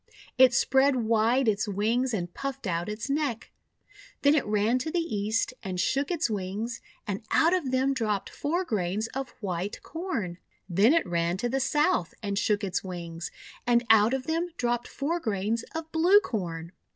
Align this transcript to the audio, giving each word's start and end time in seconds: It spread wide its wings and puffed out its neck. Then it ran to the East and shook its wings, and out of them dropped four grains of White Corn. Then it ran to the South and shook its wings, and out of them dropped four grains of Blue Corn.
It 0.35 0.51
spread 0.51 0.95
wide 0.95 1.47
its 1.47 1.67
wings 1.67 2.11
and 2.11 2.33
puffed 2.33 2.65
out 2.65 2.89
its 2.89 3.07
neck. 3.07 3.51
Then 4.23 4.33
it 4.33 4.43
ran 4.47 4.79
to 4.79 4.89
the 4.89 4.99
East 4.99 5.53
and 5.61 5.79
shook 5.79 6.09
its 6.09 6.27
wings, 6.27 6.81
and 7.05 7.21
out 7.29 7.53
of 7.53 7.69
them 7.69 7.93
dropped 7.93 8.31
four 8.31 8.65
grains 8.65 9.05
of 9.09 9.29
White 9.41 9.79
Corn. 9.83 10.39
Then 10.67 10.95
it 10.95 11.05
ran 11.05 11.37
to 11.37 11.49
the 11.49 11.59
South 11.59 12.15
and 12.23 12.39
shook 12.39 12.63
its 12.63 12.83
wings, 12.83 13.29
and 13.67 13.83
out 13.91 14.15
of 14.15 14.25
them 14.25 14.49
dropped 14.57 14.87
four 14.87 15.19
grains 15.19 15.61
of 15.75 15.91
Blue 15.91 16.19
Corn. 16.19 16.71